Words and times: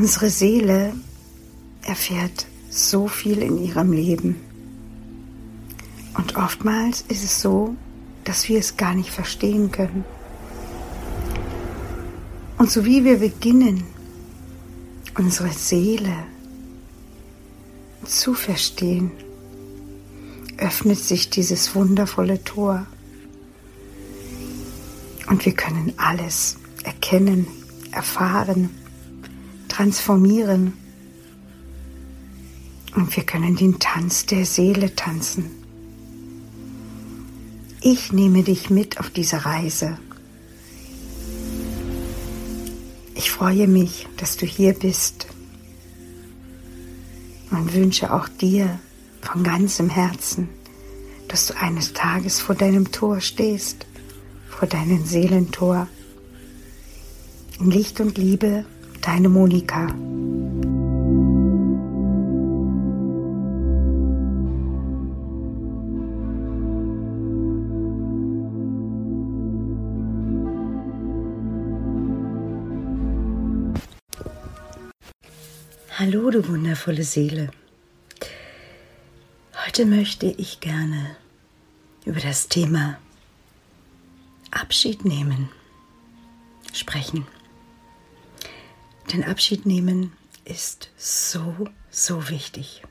Unsere 0.00 0.30
Seele 0.30 0.92
erfährt 1.82 2.46
so 2.70 3.08
viel 3.08 3.42
in 3.42 3.58
ihrem 3.58 3.92
Leben. 3.92 4.36
Und 6.14 6.36
oftmals 6.36 7.00
ist 7.08 7.24
es 7.24 7.42
so, 7.42 7.74
dass 8.22 8.48
wir 8.48 8.60
es 8.60 8.76
gar 8.76 8.94
nicht 8.94 9.10
verstehen 9.10 9.72
können. 9.72 10.04
Und 12.58 12.70
so 12.70 12.84
wie 12.84 13.02
wir 13.02 13.18
beginnen, 13.18 13.82
unsere 15.16 15.50
Seele 15.50 16.14
zu 18.04 18.34
verstehen, 18.34 19.10
öffnet 20.58 21.00
sich 21.00 21.28
dieses 21.28 21.74
wundervolle 21.74 22.44
Tor. 22.44 22.86
Und 25.26 25.44
wir 25.44 25.54
können 25.54 25.92
alles 25.96 26.56
erkennen, 26.84 27.48
erfahren, 27.90 28.70
transformieren. 29.78 30.72
Und 32.96 33.14
wir 33.14 33.22
können 33.22 33.54
den 33.54 33.78
Tanz 33.78 34.26
der 34.26 34.44
Seele 34.44 34.96
tanzen. 34.96 35.50
Ich 37.80 38.12
nehme 38.12 38.42
dich 38.42 38.70
mit 38.70 38.98
auf 38.98 39.10
diese 39.10 39.44
Reise. 39.44 39.96
Ich 43.14 43.30
freue 43.30 43.68
mich, 43.68 44.08
dass 44.16 44.36
du 44.36 44.46
hier 44.46 44.72
bist 44.72 45.28
und 47.52 47.72
wünsche 47.72 48.12
auch 48.12 48.26
dir 48.26 48.80
von 49.20 49.44
ganzem 49.44 49.90
Herzen, 49.90 50.48
dass 51.28 51.46
du 51.46 51.56
eines 51.56 51.92
Tages 51.92 52.40
vor 52.40 52.56
deinem 52.56 52.90
Tor 52.90 53.20
stehst 53.20 53.86
vor 54.48 54.66
deinem 54.66 55.04
Seelentor. 55.04 55.86
In 57.60 57.70
Licht 57.70 58.00
und 58.00 58.18
Liebe, 58.18 58.64
deine 59.08 59.30
Monika. 59.30 59.86
Hallo, 75.98 76.30
du 76.30 76.46
wundervolle 76.46 77.02
Seele. 77.02 77.50
Heute 79.64 79.86
möchte 79.86 80.26
ich 80.26 80.60
gerne 80.60 81.16
über 82.04 82.20
das 82.20 82.48
Thema 82.48 82.98
Abschied 84.50 85.06
nehmen 85.06 85.48
sprechen. 86.74 87.26
Denn 89.12 89.24
Abschied 89.24 89.64
nehmen 89.64 90.12
ist 90.44 90.90
so, 90.96 91.68
so 91.90 92.28
wichtig. 92.28 92.82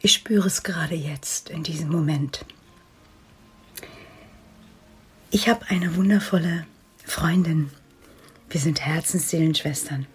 Ich 0.00 0.12
spüre 0.12 0.46
es 0.46 0.62
gerade 0.62 0.94
jetzt, 0.94 1.50
in 1.50 1.62
diesem 1.62 1.88
Moment. 1.88 2.44
Ich 5.30 5.48
habe 5.48 5.66
eine 5.68 5.96
wundervolle 5.96 6.66
Freundin. 7.04 7.70
Wir 8.50 8.60
sind 8.60 8.80
Herzensseelenschwestern. 8.80 10.06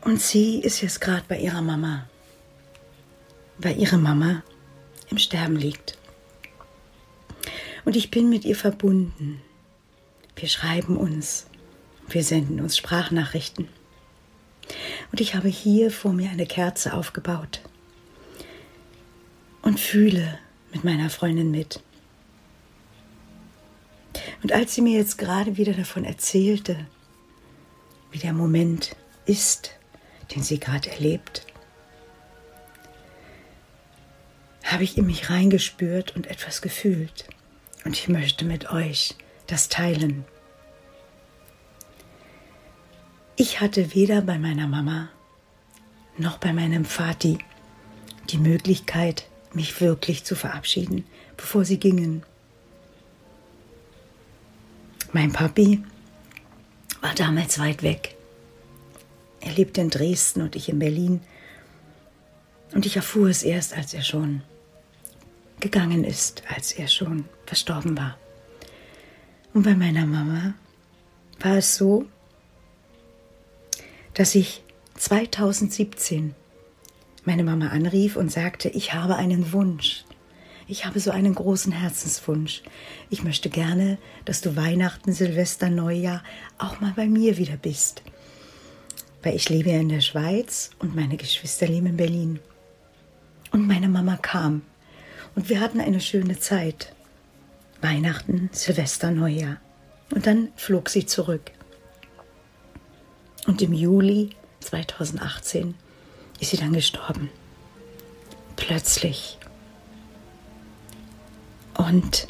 Und 0.00 0.20
sie 0.20 0.60
ist 0.60 0.80
jetzt 0.80 1.00
gerade 1.00 1.24
bei 1.28 1.38
ihrer 1.38 1.62
Mama, 1.62 2.08
weil 3.58 3.78
ihre 3.78 3.98
Mama 3.98 4.42
im 5.10 5.18
Sterben 5.18 5.56
liegt. 5.56 5.98
Und 7.84 7.96
ich 7.96 8.10
bin 8.10 8.30
mit 8.30 8.44
ihr 8.44 8.56
verbunden. 8.56 9.42
Wir 10.36 10.48
schreiben 10.48 10.96
uns, 10.96 11.46
wir 12.08 12.22
senden 12.22 12.60
uns 12.60 12.76
Sprachnachrichten. 12.76 13.68
Und 15.12 15.20
ich 15.20 15.34
habe 15.34 15.48
hier 15.48 15.90
vor 15.90 16.12
mir 16.12 16.30
eine 16.30 16.46
Kerze 16.46 16.94
aufgebaut 16.94 17.60
und 19.62 19.80
fühle 19.80 20.38
mit 20.72 20.84
meiner 20.84 21.10
Freundin 21.10 21.50
mit. 21.50 21.80
Und 24.42 24.52
als 24.52 24.74
sie 24.74 24.82
mir 24.82 24.98
jetzt 24.98 25.18
gerade 25.18 25.56
wieder 25.56 25.72
davon 25.72 26.04
erzählte, 26.04 26.86
wie 28.10 28.18
der 28.18 28.32
Moment 28.32 28.94
ist, 29.26 29.72
den 30.34 30.42
sie 30.42 30.60
gerade 30.60 30.90
erlebt, 30.90 31.46
habe 34.64 34.84
ich 34.84 34.98
in 34.98 35.06
mich 35.06 35.30
reingespürt 35.30 36.16
und 36.16 36.26
etwas 36.26 36.62
gefühlt. 36.62 37.26
Und 37.84 37.96
ich 37.96 38.08
möchte 38.08 38.44
mit 38.44 38.70
euch 38.70 39.14
das 39.46 39.68
teilen. 39.68 40.24
Ich 43.36 43.60
hatte 43.60 43.94
weder 43.94 44.20
bei 44.22 44.38
meiner 44.38 44.68
Mama 44.68 45.08
noch 46.18 46.38
bei 46.38 46.52
meinem 46.52 46.84
Vati 46.84 47.38
die 48.30 48.38
Möglichkeit, 48.38 49.28
mich 49.52 49.80
wirklich 49.80 50.24
zu 50.24 50.36
verabschieden, 50.36 51.04
bevor 51.36 51.64
sie 51.64 51.78
gingen. 51.78 52.22
Mein 55.12 55.32
Papi 55.32 55.82
war 57.00 57.14
damals 57.14 57.58
weit 57.58 57.82
weg. 57.82 58.14
Er 59.40 59.52
lebte 59.52 59.80
in 59.80 59.90
Dresden 59.90 60.42
und 60.42 60.54
ich 60.54 60.68
in 60.68 60.78
Berlin. 60.78 61.20
Und 62.72 62.86
ich 62.86 62.96
erfuhr 62.96 63.28
es 63.28 63.42
erst, 63.42 63.76
als 63.76 63.94
er 63.94 64.02
schon 64.02 64.42
gegangen 65.60 66.04
ist, 66.04 66.42
als 66.54 66.72
er 66.72 66.88
schon 66.88 67.24
verstorben 67.46 67.96
war. 67.96 68.16
Und 69.52 69.64
bei 69.64 69.74
meiner 69.74 70.06
Mama 70.06 70.54
war 71.40 71.58
es 71.58 71.76
so, 71.76 72.06
dass 74.14 74.34
ich 74.34 74.62
2017 74.96 76.34
meine 77.24 77.44
Mama 77.44 77.68
anrief 77.68 78.16
und 78.16 78.30
sagte, 78.30 78.68
ich 78.68 78.94
habe 78.94 79.16
einen 79.16 79.52
Wunsch. 79.52 80.04
Ich 80.66 80.86
habe 80.86 81.00
so 81.00 81.10
einen 81.10 81.34
großen 81.34 81.72
Herzenswunsch. 81.72 82.62
Ich 83.10 83.22
möchte 83.22 83.50
gerne, 83.50 83.98
dass 84.24 84.40
du 84.40 84.56
Weihnachten, 84.56 85.12
Silvester, 85.12 85.68
Neujahr 85.68 86.22
auch 86.58 86.80
mal 86.80 86.92
bei 86.96 87.06
mir 87.06 87.36
wieder 87.36 87.56
bist. 87.56 88.02
Weil 89.22 89.36
ich 89.36 89.48
lebe 89.48 89.70
ja 89.70 89.80
in 89.80 89.88
der 89.88 90.00
Schweiz 90.00 90.70
und 90.78 90.94
meine 90.94 91.16
Geschwister 91.16 91.66
leben 91.66 91.86
in 91.86 91.96
Berlin. 91.96 92.40
Und 93.50 93.66
meine 93.66 93.88
Mama 93.88 94.16
kam 94.16 94.62
und 95.34 95.48
wir 95.48 95.60
hatten 95.60 95.80
eine 95.80 96.00
schöne 96.00 96.38
Zeit. 96.38 96.94
Weihnachten, 97.80 98.48
Silvester, 98.52 99.10
Neujahr. 99.10 99.58
Und 100.14 100.26
dann 100.26 100.48
flog 100.56 100.88
sie 100.88 101.06
zurück. 101.06 101.50
Und 103.46 103.60
im 103.62 103.72
Juli 103.72 104.30
2018 104.60 105.74
ist 106.40 106.50
sie 106.50 106.56
dann 106.56 106.72
gestorben. 106.72 107.30
Plötzlich. 108.56 109.38
Und 111.76 112.26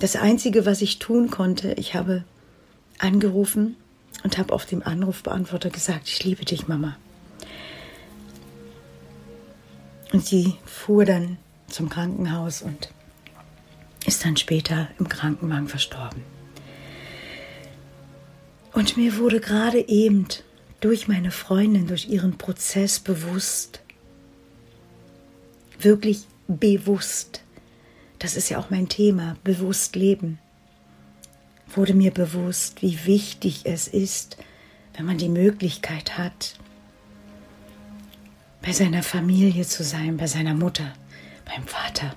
das 0.00 0.16
Einzige, 0.16 0.66
was 0.66 0.82
ich 0.82 0.98
tun 0.98 1.30
konnte, 1.30 1.72
ich 1.74 1.94
habe 1.94 2.24
angerufen 2.98 3.76
und 4.24 4.38
habe 4.38 4.52
auf 4.52 4.66
dem 4.66 4.82
Anrufbeantworter 4.82 5.70
gesagt, 5.70 6.08
ich 6.08 6.24
liebe 6.24 6.44
dich, 6.44 6.68
Mama. 6.68 6.96
Und 10.12 10.24
sie 10.24 10.54
fuhr 10.64 11.04
dann 11.04 11.36
zum 11.68 11.88
Krankenhaus 11.88 12.62
und 12.62 12.88
ist 14.06 14.24
dann 14.24 14.36
später 14.36 14.88
im 14.98 15.08
Krankenwagen 15.08 15.68
verstorben. 15.68 16.37
Und 18.78 18.96
mir 18.96 19.16
wurde 19.16 19.40
gerade 19.40 19.88
eben 19.88 20.28
durch 20.78 21.08
meine 21.08 21.32
Freundin, 21.32 21.88
durch 21.88 22.08
ihren 22.08 22.38
Prozess 22.38 23.00
bewusst, 23.00 23.80
wirklich 25.80 26.20
bewusst, 26.46 27.42
das 28.20 28.36
ist 28.36 28.50
ja 28.50 28.58
auch 28.58 28.70
mein 28.70 28.88
Thema, 28.88 29.36
bewusst 29.42 29.96
leben, 29.96 30.38
wurde 31.74 31.92
mir 31.92 32.12
bewusst, 32.12 32.80
wie 32.80 33.04
wichtig 33.04 33.62
es 33.64 33.88
ist, 33.88 34.36
wenn 34.96 35.06
man 35.06 35.18
die 35.18 35.28
Möglichkeit 35.28 36.16
hat, 36.16 36.56
bei 38.62 38.70
seiner 38.70 39.02
Familie 39.02 39.66
zu 39.66 39.82
sein, 39.82 40.18
bei 40.18 40.28
seiner 40.28 40.54
Mutter, 40.54 40.92
beim 41.44 41.66
Vater. 41.66 42.14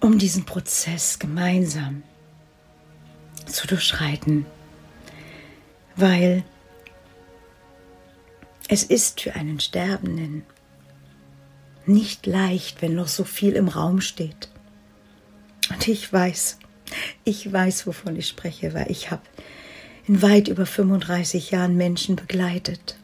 um 0.00 0.16
diesen 0.16 0.46
Prozess 0.46 1.18
gemeinsam 1.18 2.02
zu 3.46 3.66
durchschreiten, 3.66 4.46
weil 5.96 6.44
es 8.68 8.82
ist 8.82 9.20
für 9.20 9.34
einen 9.34 9.60
Sterbenden 9.60 10.44
nicht 11.86 12.26
leicht, 12.26 12.82
wenn 12.82 12.94
noch 12.94 13.08
so 13.08 13.24
viel 13.24 13.52
im 13.52 13.68
Raum 13.68 14.00
steht. 14.00 14.48
Und 15.70 15.86
ich 15.88 16.12
weiß, 16.12 16.58
ich 17.24 17.52
weiß, 17.52 17.86
wovon 17.86 18.16
ich 18.16 18.28
spreche, 18.28 18.74
weil 18.74 18.90
ich 18.90 19.10
habe 19.10 19.22
in 20.06 20.22
weit 20.22 20.48
über 20.48 20.66
35 20.66 21.50
Jahren 21.50 21.76
Menschen 21.76 22.16
begleitet 22.16 22.96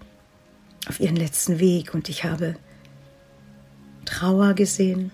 auf 0.89 1.01
ihren 1.01 1.17
letzten 1.17 1.59
Weg 1.59 1.95
und 1.95 2.09
ich 2.09 2.25
habe 2.25 2.57
Trauer 4.05 4.55
gesehen, 4.55 5.11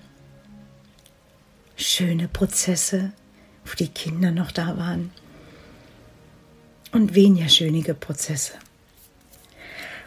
schöne 1.77 2.29
Prozesse, 2.29 3.13
wo 3.69 3.75
die 3.75 3.89
Kinder 3.89 4.31
noch 4.31 4.51
da 4.51 4.77
waren 4.77 5.11
und 6.93 7.15
weniger 7.15 7.49
schönige 7.49 7.95
Prozesse. 7.95 8.55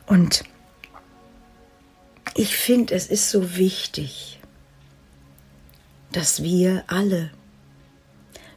Und 0.07 0.43
ich 2.35 2.55
finde, 2.55 2.95
es 2.95 3.07
ist 3.07 3.29
so 3.29 3.55
wichtig, 3.55 4.39
dass 6.11 6.43
wir 6.43 6.83
alle 6.87 7.31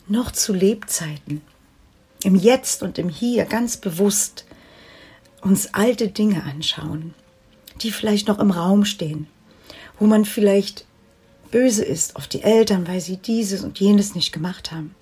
noch 0.06 0.33
zu 0.33 0.53
Lebzeiten, 0.53 1.43
im 2.23 2.35
Jetzt 2.35 2.83
und 2.83 2.99
im 2.99 3.09
Hier 3.09 3.45
ganz 3.45 3.77
bewusst 3.77 4.47
uns 5.43 5.75
alte 5.75 6.09
Dinge 6.09 6.43
anschauen, 6.45 7.15
die 7.83 7.91
vielleicht 7.91 8.29
noch 8.29 8.39
im 8.39 8.50
Raum 8.50 8.87
stehen, 8.87 9.27
wo 9.99 10.07
man 10.07 10.25
vielleicht 10.25 10.87
böse 11.55 11.85
ist 11.85 12.17
auf 12.17 12.27
die 12.27 12.43
Eltern, 12.43 12.89
weil 12.89 13.01
sie 13.01 13.17
dieses 13.17 13.62
und 13.62 13.79
jenes 13.79 14.17
nicht 14.17 14.33
gemacht 14.33 14.73
haben. 14.73 14.93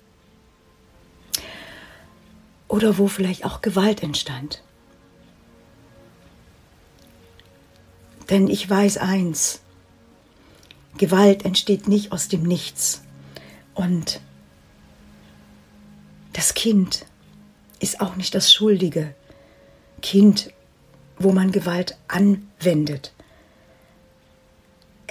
Oder 2.67 2.99
wo 2.99 3.07
vielleicht 3.07 3.43
auch 3.43 3.63
Gewalt 3.63 4.03
entstand. 4.03 4.61
Denn 8.29 8.47
ich 8.47 8.69
weiß 8.69 8.97
eins, 8.97 9.61
Gewalt 10.99 11.43
entsteht 11.43 11.87
nicht 11.87 12.11
aus 12.11 12.27
dem 12.27 12.43
Nichts. 12.43 13.01
Und 13.73 14.21
das 16.33 16.53
Kind 16.53 17.07
ist 17.79 17.99
auch 17.99 18.15
nicht 18.15 18.35
das 18.35 18.53
Schuldige. 18.53 19.15
Kind, 20.03 20.51
wo 21.17 21.31
man 21.31 21.51
Gewalt 21.51 21.97
anwendet. 22.07 23.11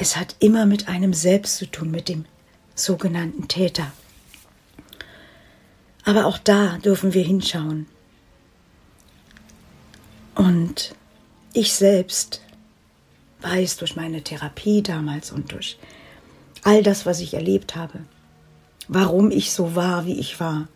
Es 0.03 0.17
hat 0.17 0.35
immer 0.41 0.67
mit 0.67 0.89
einem 0.89 1.15
selbst 1.15 1.59
zu 1.59 1.71
tun, 1.71 1.93
mit 1.93 2.09
dem 2.09 2.25
sogenannten 2.75 3.47
Täter. 3.47 3.93
Aber 6.05 6.27
auch 6.27 6.39
da 6.39 6.79
dürfen 6.79 7.15
wir 7.15 7.23
hinschauen. 7.23 7.87
Und 10.35 10.97
ich 11.53 11.73
selbst 11.73 12.41
weiß 13.43 13.77
durch 13.77 13.95
meine 13.95 14.25
Therapie 14.25 14.83
damals 14.83 15.31
und 15.31 15.53
durch 15.53 15.79
all 16.65 16.83
das, 16.83 17.07
was 17.07 17.21
ich 17.21 17.35
erlebt 17.35 17.77
habe, 17.77 18.01
warum 18.89 19.31
ich 19.31 19.53
so 19.53 19.77
war, 19.77 20.05
wie 20.05 20.19
ich 20.19 20.41
war. 20.41 20.67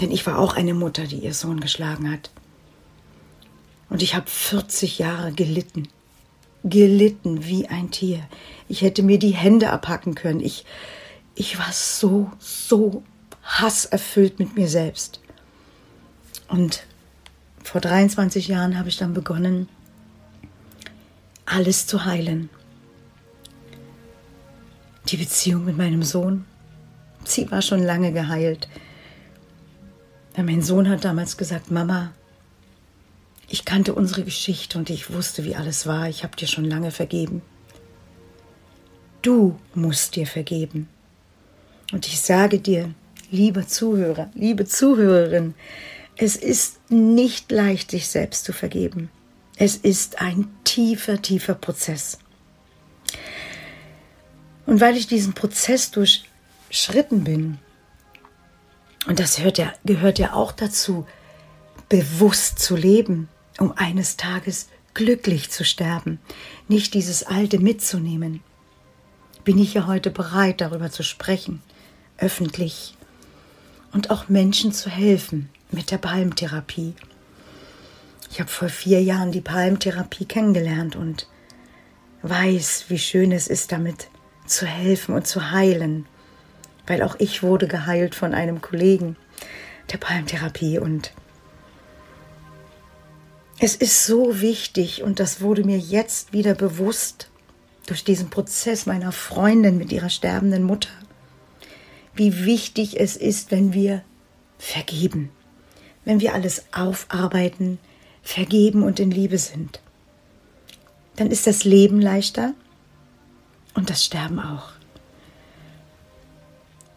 Denn 0.00 0.12
ich 0.12 0.24
war 0.28 0.38
auch 0.38 0.54
eine 0.54 0.74
Mutter, 0.74 1.08
die 1.08 1.18
ihr 1.18 1.34
Sohn 1.34 1.58
geschlagen 1.58 2.08
hat. 2.08 2.30
Und 3.90 4.00
ich 4.00 4.14
habe 4.14 4.30
40 4.30 5.00
Jahre 5.00 5.32
gelitten. 5.32 5.88
Gelitten 6.64 7.44
wie 7.46 7.68
ein 7.68 7.90
Tier. 7.90 8.20
Ich 8.68 8.82
hätte 8.82 9.02
mir 9.02 9.18
die 9.18 9.34
Hände 9.34 9.70
abhacken 9.70 10.14
können. 10.14 10.40
Ich, 10.40 10.64
ich 11.34 11.58
war 11.58 11.72
so, 11.72 12.30
so 12.38 13.02
hasserfüllt 13.42 14.38
mit 14.38 14.56
mir 14.56 14.68
selbst. 14.68 15.20
Und 16.48 16.84
vor 17.62 17.80
23 17.80 18.48
Jahren 18.48 18.78
habe 18.78 18.88
ich 18.88 18.96
dann 18.96 19.14
begonnen, 19.14 19.68
alles 21.44 21.86
zu 21.86 22.04
heilen. 22.04 22.50
Die 25.08 25.16
Beziehung 25.16 25.64
mit 25.64 25.76
meinem 25.76 26.02
Sohn, 26.02 26.44
sie 27.24 27.50
war 27.50 27.62
schon 27.62 27.82
lange 27.82 28.12
geheilt. 28.12 28.68
Mein 30.36 30.62
Sohn 30.62 30.88
hat 30.88 31.04
damals 31.04 31.36
gesagt, 31.36 31.70
Mama, 31.70 32.12
ich 33.48 33.64
kannte 33.64 33.94
unsere 33.94 34.24
Geschichte 34.24 34.78
und 34.78 34.90
ich 34.90 35.12
wusste, 35.12 35.44
wie 35.44 35.56
alles 35.56 35.86
war. 35.86 36.08
Ich 36.08 36.22
habe 36.22 36.36
dir 36.36 36.46
schon 36.46 36.64
lange 36.64 36.90
vergeben. 36.90 37.40
Du 39.22 39.58
musst 39.74 40.16
dir 40.16 40.26
vergeben. 40.26 40.88
Und 41.92 42.06
ich 42.06 42.20
sage 42.20 42.58
dir, 42.58 42.94
lieber 43.30 43.66
Zuhörer, 43.66 44.30
liebe 44.34 44.66
Zuhörerin, 44.66 45.54
es 46.16 46.36
ist 46.36 46.90
nicht 46.90 47.50
leicht, 47.50 47.90
sich 47.90 48.08
selbst 48.08 48.44
zu 48.44 48.52
vergeben. 48.52 49.10
Es 49.56 49.76
ist 49.76 50.20
ein 50.20 50.48
tiefer, 50.64 51.20
tiefer 51.22 51.54
Prozess. 51.54 52.18
Und 54.66 54.80
weil 54.80 54.96
ich 54.96 55.06
diesen 55.06 55.32
Prozess 55.32 55.90
durchschritten 55.90 57.24
bin, 57.24 57.58
und 59.06 59.18
das 59.18 59.38
ja, 59.38 59.72
gehört 59.84 60.18
ja 60.18 60.34
auch 60.34 60.52
dazu, 60.52 61.06
bewusst 61.88 62.58
zu 62.58 62.76
leben, 62.76 63.28
um 63.58 63.72
eines 63.76 64.16
Tages 64.16 64.68
glücklich 64.94 65.50
zu 65.50 65.64
sterben, 65.64 66.18
nicht 66.68 66.94
dieses 66.94 67.22
Alte 67.24 67.58
mitzunehmen, 67.58 68.40
bin 69.44 69.58
ich 69.58 69.74
ja 69.74 69.86
heute 69.86 70.10
bereit, 70.10 70.60
darüber 70.60 70.90
zu 70.90 71.02
sprechen, 71.02 71.62
öffentlich 72.18 72.96
und 73.92 74.10
auch 74.10 74.28
Menschen 74.28 74.72
zu 74.72 74.90
helfen 74.90 75.48
mit 75.70 75.90
der 75.90 75.98
Palmtherapie. 75.98 76.94
Ich 78.30 78.40
habe 78.40 78.50
vor 78.50 78.68
vier 78.68 79.02
Jahren 79.02 79.32
die 79.32 79.40
Palmtherapie 79.40 80.26
kennengelernt 80.26 80.96
und 80.96 81.28
weiß, 82.22 82.86
wie 82.88 82.98
schön 82.98 83.32
es 83.32 83.48
ist, 83.48 83.72
damit 83.72 84.08
zu 84.46 84.66
helfen 84.66 85.14
und 85.14 85.26
zu 85.26 85.50
heilen, 85.50 86.06
weil 86.86 87.02
auch 87.02 87.16
ich 87.18 87.42
wurde 87.42 87.68
geheilt 87.68 88.14
von 88.14 88.34
einem 88.34 88.60
Kollegen 88.60 89.16
der 89.92 89.98
Palmtherapie 89.98 90.78
und 90.78 91.12
es 93.60 93.74
ist 93.74 94.06
so 94.06 94.40
wichtig 94.40 95.02
und 95.02 95.18
das 95.20 95.40
wurde 95.40 95.64
mir 95.64 95.78
jetzt 95.78 96.32
wieder 96.32 96.54
bewusst 96.54 97.28
durch 97.86 98.04
diesen 98.04 98.30
Prozess 98.30 98.86
meiner 98.86 99.12
Freundin 99.12 99.78
mit 99.78 99.90
ihrer 99.90 100.10
sterbenden 100.10 100.62
Mutter, 100.62 100.90
wie 102.14 102.44
wichtig 102.44 103.00
es 103.00 103.16
ist, 103.16 103.50
wenn 103.50 103.72
wir 103.72 104.02
vergeben, 104.58 105.30
wenn 106.04 106.20
wir 106.20 106.34
alles 106.34 106.64
aufarbeiten, 106.72 107.78
vergeben 108.22 108.82
und 108.82 109.00
in 109.00 109.10
Liebe 109.10 109.38
sind. 109.38 109.80
Dann 111.16 111.30
ist 111.30 111.46
das 111.46 111.64
Leben 111.64 112.00
leichter 112.00 112.54
und 113.74 113.90
das 113.90 114.04
Sterben 114.04 114.38
auch. 114.38 114.70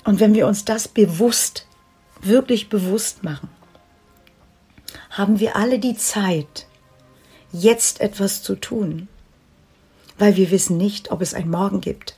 Und 0.04 0.20
wenn 0.20 0.34
wir 0.34 0.48
uns 0.48 0.66
das 0.66 0.88
bewusst, 0.88 1.66
wirklich 2.22 2.70
bewusst 2.70 3.24
machen, 3.24 3.50
haben 5.12 5.40
wir 5.40 5.56
alle 5.56 5.80
die 5.80 5.96
Zeit, 5.96 6.66
jetzt 7.52 8.02
etwas 8.02 8.42
zu 8.42 8.56
tun, 8.56 9.08
weil 10.18 10.36
wir 10.36 10.52
wissen 10.52 10.78
nicht, 10.78 11.12
ob 11.12 11.22
es 11.22 11.34
ein 11.34 11.50
Morgen 11.50 11.82
gibt. 11.82 12.18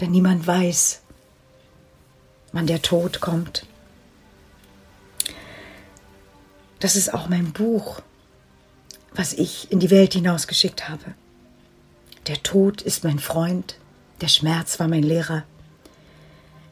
Denn 0.00 0.10
niemand 0.10 0.46
weiß, 0.46 1.00
wann 2.52 2.66
der 2.66 2.82
Tod 2.82 3.20
kommt. 3.20 3.66
Das 6.80 6.96
ist 6.96 7.14
auch 7.14 7.28
mein 7.28 7.52
Buch 7.52 8.02
was 9.14 9.32
ich 9.32 9.70
in 9.70 9.80
die 9.80 9.90
Welt 9.90 10.14
hinausgeschickt 10.14 10.88
habe. 10.88 11.14
Der 12.26 12.42
Tod 12.42 12.82
ist 12.82 13.04
mein 13.04 13.18
Freund, 13.18 13.76
der 14.20 14.28
Schmerz 14.28 14.78
war 14.78 14.88
mein 14.88 15.02
Lehrer. 15.02 15.44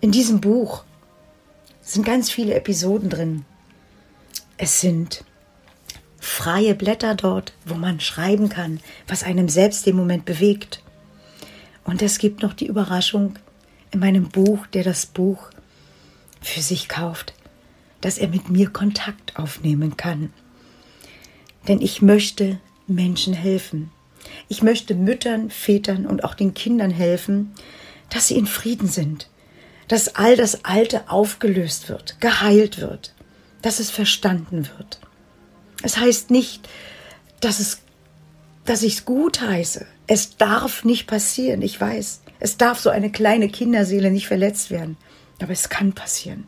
In 0.00 0.12
diesem 0.12 0.40
Buch 0.40 0.85
sind 1.82 2.04
ganz 2.04 2.30
viele 2.30 2.54
Episoden 2.54 3.11
drin. 3.11 3.44
Es 4.61 4.81
sind 4.81 5.25
freie 6.19 6.75
Blätter 6.75 7.15
dort, 7.15 7.53
wo 7.65 7.75
man 7.75 8.00
schreiben 8.00 8.49
kann, 8.49 8.81
was 9.07 9.23
einem 9.23 9.49
selbst 9.49 9.87
im 9.87 9.95
Moment 9.95 10.25
bewegt. 10.25 10.83
Und 11.85 12.03
es 12.03 12.19
gibt 12.19 12.43
noch 12.43 12.55
die 12.55 12.67
Überraschung 12.67 13.38
in 13.93 14.00
meinem 14.00 14.29
Buch, 14.29 14.67
der 14.67 14.83
das 14.83 15.07
Buch 15.07 15.50
für 16.43 16.61
sich 16.61 16.88
kauft, 16.88 17.35
dass 18.00 18.19
er 18.19 18.29
mit 18.29 18.50
mir 18.50 18.69
Kontakt 18.71 19.37
aufnehmen 19.37 19.97
kann. 19.97 20.33
Denn 21.69 21.81
ich 21.81 22.03
möchte 22.03 22.59
Menschen 22.88 23.35
helfen. 23.35 23.93
Ich 24.49 24.62
möchte 24.62 24.97
Müttern, 24.97 25.50
Vätern 25.50 26.05
und 26.05 26.25
auch 26.25 26.35
den 26.35 26.53
Kindern 26.53 26.91
helfen, 26.91 27.55
dass 28.11 28.27
sie 28.27 28.37
in 28.37 28.47
Frieden 28.47 28.88
sind, 28.88 29.29
dass 29.87 30.17
all 30.17 30.37
das 30.37 30.65
Alte 30.65 31.09
aufgelöst 31.09 31.88
wird, 31.88 32.21
geheilt 32.21 32.81
wird, 32.81 33.15
dass 33.62 33.81
es 33.81 33.91
verstanden 33.91 34.69
wird. 34.77 35.00
Es 35.83 35.97
heißt 35.99 36.31
nicht, 36.31 36.69
dass 37.41 37.61
es, 37.61 37.81
dass 38.65 38.83
ich 38.83 38.95
es 38.95 39.05
gut 39.05 39.41
heiße. 39.41 39.87
Es 40.07 40.37
darf 40.37 40.85
nicht 40.85 41.07
passieren, 41.07 41.62
ich 41.62 41.81
weiß. 41.81 42.23
Es 42.41 42.57
darf 42.57 42.81
so 42.81 42.91
eine 42.91 43.11
kleine 43.11 43.49
Kinderseele 43.49 44.11
nicht 44.11 44.27
verletzt 44.27 44.71
werden. 44.71 44.97
Aber 45.41 45.53
es 45.53 45.69
kann 45.69 45.93
passieren. 45.93 46.47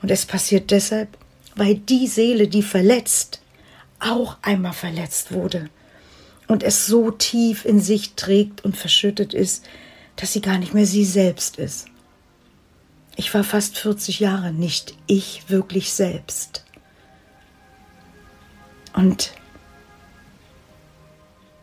Und 0.00 0.10
es 0.10 0.26
passiert 0.26 0.70
deshalb, 0.70 1.16
weil 1.54 1.76
die 1.76 2.06
Seele, 2.06 2.48
die 2.48 2.62
verletzt, 2.62 3.40
auch 4.00 4.36
einmal 4.42 4.72
verletzt 4.72 5.32
wurde 5.32 5.68
und 6.48 6.62
es 6.62 6.86
so 6.86 7.10
tief 7.10 7.64
in 7.64 7.80
sich 7.80 8.14
trägt 8.14 8.64
und 8.64 8.76
verschüttet 8.76 9.32
ist, 9.32 9.64
dass 10.16 10.32
sie 10.32 10.40
gar 10.40 10.58
nicht 10.58 10.74
mehr 10.74 10.86
sie 10.86 11.04
selbst 11.04 11.56
ist. 11.56 11.86
Ich 13.16 13.32
war 13.34 13.44
fast 13.44 13.78
40 13.78 14.20
Jahre 14.20 14.52
nicht 14.52 14.94
ich 15.06 15.48
wirklich 15.48 15.92
selbst. 15.92 16.64
Und 18.94 19.32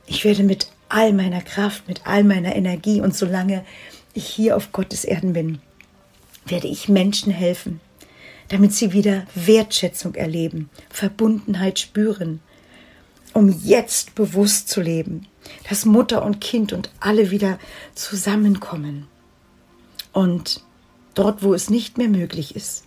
ich 0.05 0.25
werde 0.25 0.43
mit 0.43 0.71
all 0.89 1.13
meiner 1.13 1.41
Kraft, 1.41 1.87
mit 1.87 2.05
all 2.05 2.23
meiner 2.23 2.55
Energie 2.55 3.01
und 3.01 3.15
solange 3.15 3.63
ich 4.13 4.25
hier 4.25 4.57
auf 4.57 4.71
Gottes 4.71 5.05
Erden 5.05 5.33
bin, 5.33 5.59
werde 6.45 6.67
ich 6.67 6.89
Menschen 6.89 7.31
helfen, 7.31 7.79
damit 8.47 8.73
sie 8.73 8.91
wieder 8.91 9.25
Wertschätzung 9.35 10.15
erleben, 10.15 10.69
Verbundenheit 10.89 11.77
spüren, 11.77 12.41
um 13.33 13.49
jetzt 13.63 14.15
bewusst 14.15 14.69
zu 14.69 14.81
leben, 14.81 15.27
dass 15.69 15.85
Mutter 15.85 16.25
und 16.25 16.41
Kind 16.41 16.73
und 16.73 16.89
alle 16.99 17.29
wieder 17.29 17.59
zusammenkommen. 17.93 19.07
Und 20.11 20.63
dort, 21.19 21.43
wo 21.43 21.53
es 21.53 21.69
nicht 21.69 21.97
mehr 21.97 22.07
möglich 22.07 22.55
ist, 22.55 22.85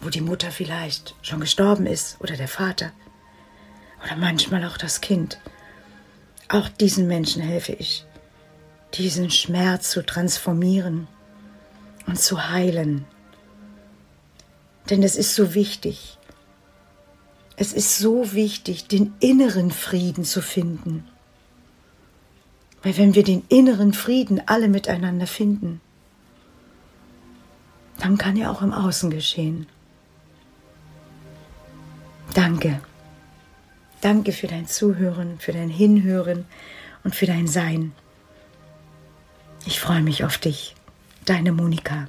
wo 0.00 0.08
die 0.08 0.22
Mutter 0.22 0.50
vielleicht 0.50 1.14
schon 1.20 1.40
gestorben 1.40 1.84
ist 1.84 2.16
oder 2.20 2.34
der 2.34 2.48
Vater 2.48 2.90
oder 4.02 4.16
manchmal 4.16 4.64
auch 4.64 4.78
das 4.78 5.02
Kind, 5.02 5.38
auch 6.48 6.70
diesen 6.70 7.06
Menschen 7.06 7.42
helfe 7.42 7.72
ich, 7.72 8.06
diesen 8.94 9.30
Schmerz 9.30 9.90
zu 9.90 10.06
transformieren 10.06 11.06
und 12.06 12.18
zu 12.18 12.48
heilen. 12.48 13.04
Denn 14.88 15.02
es 15.02 15.14
ist 15.14 15.34
so 15.34 15.52
wichtig. 15.52 16.16
Es 17.56 17.74
ist 17.74 17.98
so 17.98 18.32
wichtig, 18.32 18.88
den 18.88 19.12
inneren 19.20 19.70
Frieden 19.70 20.24
zu 20.24 20.40
finden. 20.40 21.06
Weil 22.82 22.96
wenn 22.96 23.14
wir 23.14 23.24
den 23.24 23.42
inneren 23.48 23.92
Frieden 23.92 24.40
alle 24.46 24.68
miteinander 24.68 25.26
finden, 25.26 25.82
dann 27.98 28.18
kann 28.18 28.36
ja 28.36 28.50
auch 28.50 28.62
im 28.62 28.72
Außen 28.72 29.10
geschehen. 29.10 29.66
Danke. 32.34 32.80
Danke 34.00 34.32
für 34.32 34.46
dein 34.46 34.66
Zuhören, 34.66 35.38
für 35.38 35.52
dein 35.52 35.70
Hinhören 35.70 36.44
und 37.02 37.14
für 37.14 37.26
dein 37.26 37.46
Sein. 37.46 37.92
Ich 39.64 39.80
freue 39.80 40.02
mich 40.02 40.24
auf 40.24 40.38
dich, 40.38 40.74
deine 41.24 41.52
Monika. 41.52 42.08